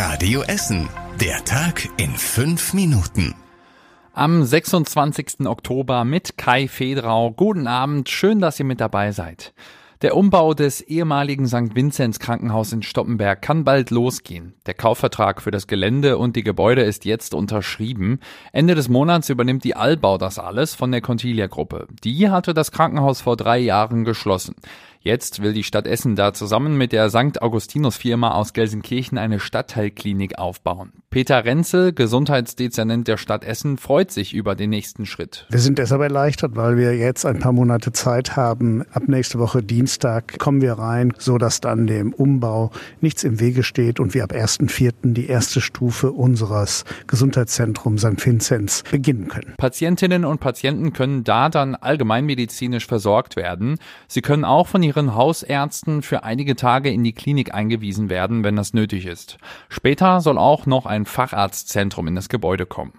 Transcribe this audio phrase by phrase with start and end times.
[0.00, 0.88] Radio Essen.
[1.20, 3.34] Der Tag in fünf Minuten.
[4.12, 5.44] Am 26.
[5.44, 7.32] Oktober mit Kai Fedrau.
[7.32, 9.52] Guten Abend, schön, dass ihr mit dabei seid.
[10.02, 11.74] Der Umbau des ehemaligen St.
[11.74, 14.54] Vinzenz Krankenhaus in Stoppenberg kann bald losgehen.
[14.66, 18.20] Der Kaufvertrag für das Gelände und die Gebäude ist jetzt unterschrieben.
[18.52, 21.88] Ende des Monats übernimmt die Allbau das alles von der Contilia Gruppe.
[22.04, 24.54] Die hatte das Krankenhaus vor drei Jahren geschlossen.
[25.00, 27.40] Jetzt will die Stadt Essen da zusammen mit der St.
[27.40, 30.92] Augustinus Firma aus Gelsenkirchen eine Stadtteilklinik aufbauen.
[31.10, 35.46] Peter Renzel, Gesundheitsdezernent der Stadt Essen, freut sich über den nächsten Schritt.
[35.50, 38.82] Wir sind deshalb erleichtert, weil wir jetzt ein paar Monate Zeit haben.
[38.92, 43.62] Ab nächste Woche Dienstag kommen wir rein, so dass dann dem Umbau nichts im Wege
[43.62, 45.14] steht und wir ab 1.4.
[45.14, 48.24] die erste Stufe unseres Gesundheitszentrums St.
[48.24, 49.54] Vinzenz beginnen können.
[49.56, 53.78] Patientinnen und Patienten können da dann allgemeinmedizinisch versorgt werden.
[54.08, 58.56] Sie können auch von ihren Hausärzten für einige Tage in die Klinik eingewiesen werden, wenn
[58.56, 59.38] das nötig ist.
[59.68, 62.94] Später soll auch noch ein Facharztzentrum in das Gebäude kommen.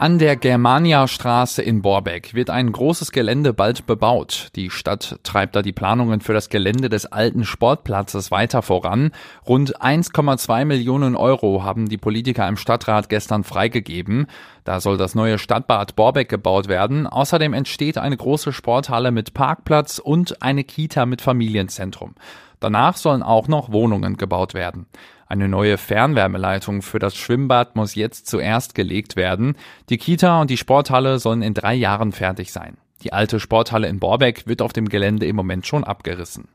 [0.00, 4.48] An der Germania-Straße in Borbeck wird ein großes Gelände bald bebaut.
[4.56, 9.10] Die Stadt treibt da die Planungen für das Gelände des alten Sportplatzes weiter voran.
[9.46, 14.26] Rund 1,2 Millionen Euro haben die Politiker im Stadtrat gestern freigegeben.
[14.64, 17.06] Da soll das neue Stadtbad Borbeck gebaut werden.
[17.06, 22.14] Außerdem entsteht eine große Sporthalle mit Parkplatz und eine Kita mit Familienzentrum.
[22.58, 24.86] Danach sollen auch noch Wohnungen gebaut werden.
[25.30, 29.54] Eine neue Fernwärmeleitung für das Schwimmbad muss jetzt zuerst gelegt werden.
[29.88, 32.78] Die Kita und die Sporthalle sollen in drei Jahren fertig sein.
[33.04, 36.48] Die alte Sporthalle in Borbeck wird auf dem Gelände im Moment schon abgerissen.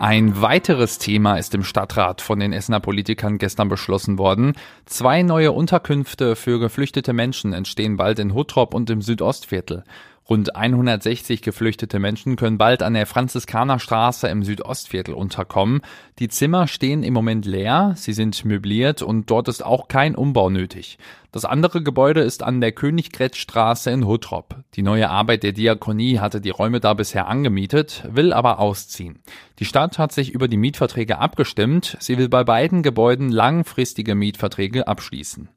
[0.00, 4.54] Ein weiteres Thema ist im Stadtrat von den Essener Politikern gestern beschlossen worden.
[4.86, 9.84] Zwei neue Unterkünfte für geflüchtete Menschen entstehen bald in Huttrop und im Südostviertel.
[10.30, 15.80] Rund 160 geflüchtete Menschen können bald an der Franziskanerstraße im Südostviertel unterkommen.
[16.18, 20.50] Die Zimmer stehen im Moment leer, sie sind möbliert und dort ist auch kein Umbau
[20.50, 20.98] nötig.
[21.32, 24.56] Das andere Gebäude ist an der Königgrätzstraße in Huttrop.
[24.74, 29.20] Die neue Arbeit der Diakonie hatte die Räume da bisher angemietet, will aber ausziehen.
[29.60, 31.96] Die Stadt hat sich über die Mietverträge abgestimmt.
[32.00, 35.48] Sie will bei beiden Gebäuden langfristige Mietverträge abschließen.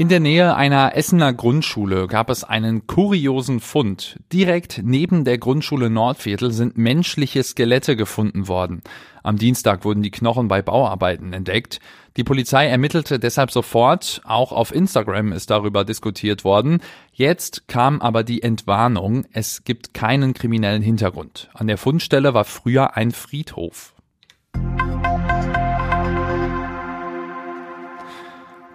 [0.00, 4.18] In der Nähe einer Essener Grundschule gab es einen kuriosen Fund.
[4.32, 8.80] Direkt neben der Grundschule Nordviertel sind menschliche Skelette gefunden worden.
[9.22, 11.80] Am Dienstag wurden die Knochen bei Bauarbeiten entdeckt.
[12.16, 14.22] Die Polizei ermittelte deshalb sofort.
[14.24, 16.80] Auch auf Instagram ist darüber diskutiert worden.
[17.12, 19.26] Jetzt kam aber die Entwarnung.
[19.34, 21.50] Es gibt keinen kriminellen Hintergrund.
[21.52, 23.92] An der Fundstelle war früher ein Friedhof.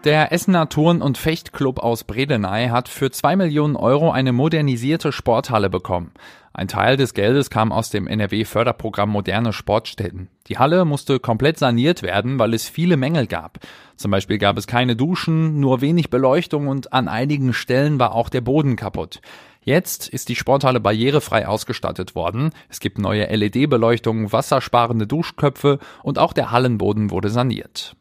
[0.05, 5.71] Der Essener Turn- und Fechtclub aus Bredeney hat für zwei Millionen Euro eine modernisierte Sporthalle
[5.71, 6.11] bekommen.
[6.53, 10.29] Ein Teil des Geldes kam aus dem NRW-Förderprogramm Moderne Sportstätten.
[10.45, 13.57] Die Halle musste komplett saniert werden, weil es viele Mängel gab.
[13.95, 18.29] Zum Beispiel gab es keine Duschen, nur wenig Beleuchtung und an einigen Stellen war auch
[18.29, 19.22] der Boden kaputt.
[19.63, 22.51] Jetzt ist die Sporthalle barrierefrei ausgestattet worden.
[22.69, 27.95] Es gibt neue LED-Beleuchtung, wassersparende Duschköpfe und auch der Hallenboden wurde saniert.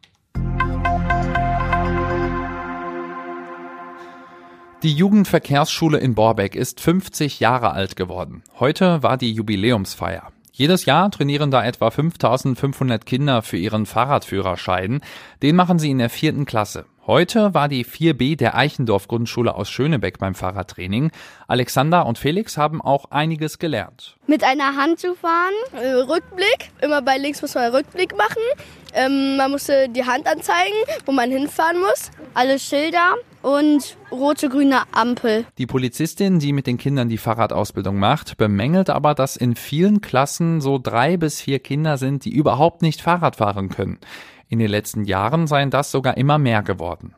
[4.84, 8.43] Die Jugendverkehrsschule in Borbeck ist 50 Jahre alt geworden.
[8.61, 10.31] Heute war die Jubiläumsfeier.
[10.53, 15.00] Jedes Jahr trainieren da etwa 5500 Kinder für ihren Fahrradführerschein.
[15.43, 16.84] Den machen sie in der vierten Klasse.
[17.06, 21.12] Heute war die 4b der Eichendorf Grundschule aus Schönebeck beim Fahrradtraining.
[21.49, 24.19] Alexander und Felix haben auch einiges gelernt.
[24.27, 28.43] Mit einer Hand zu fahren, äh, Rückblick, immer bei links muss man Rückblick machen.
[28.94, 32.10] Ähm, man musste die Hand anzeigen, wo man hinfahren muss.
[32.32, 35.44] Alle Schilder und rote, grüne Ampel.
[35.59, 40.60] Die Polizistin, die mit den Kindern die Fahrradausbildung macht, bemängelt aber, dass in vielen Klassen
[40.60, 43.99] so drei bis vier Kinder sind, die überhaupt nicht Fahrrad fahren können.
[44.49, 47.15] In den letzten Jahren seien das sogar immer mehr geworden.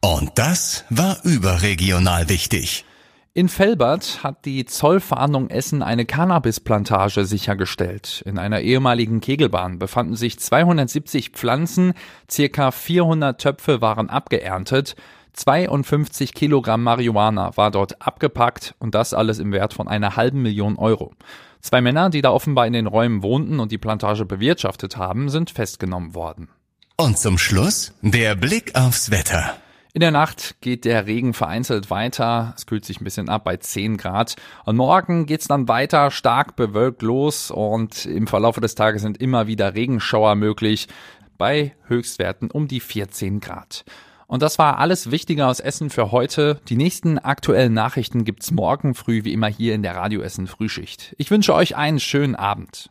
[0.00, 2.84] Und das war überregional wichtig.
[3.32, 8.24] In Felbert hat die Zollfahndung Essen eine Cannabisplantage sichergestellt.
[8.26, 11.92] In einer ehemaligen Kegelbahn befanden sich 270 Pflanzen,
[12.28, 14.96] circa 400 Töpfe waren abgeerntet,
[15.34, 20.76] 52 Kilogramm Marihuana war dort abgepackt und das alles im Wert von einer halben Million
[20.76, 21.12] Euro.
[21.60, 25.50] Zwei Männer, die da offenbar in den Räumen wohnten und die Plantage bewirtschaftet haben, sind
[25.50, 26.48] festgenommen worden.
[26.96, 29.54] Und zum Schluss der Blick aufs Wetter.
[29.92, 32.54] In der Nacht geht der Regen vereinzelt weiter.
[32.56, 34.36] Es kühlt sich ein bisschen ab bei 10 Grad.
[34.64, 39.48] Und morgen geht's dann weiter stark bewölkt los und im Verlauf des Tages sind immer
[39.48, 40.86] wieder Regenschauer möglich
[41.38, 43.84] bei Höchstwerten um die 14 Grad.
[44.28, 46.60] Und das war alles Wichtige aus Essen für heute.
[46.68, 51.16] Die nächsten aktuellen Nachrichten gibt's morgen früh wie immer hier in der Radio Essen Frühschicht.
[51.18, 52.90] Ich wünsche euch einen schönen Abend.